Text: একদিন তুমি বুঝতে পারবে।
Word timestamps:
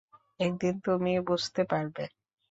একদিন 0.39 0.75
তুমি 0.85 1.11
বুঝতে 1.27 1.61
পারবে। 1.71 2.03